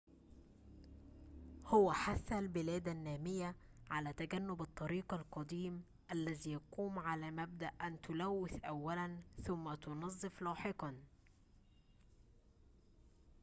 [1.65, 3.55] هو حث البلاد النامية
[3.91, 10.95] على تجنب الطريق القديم الذي يقوم على مبدأ أن تلوث أولاً ثم تنظف لاحقاً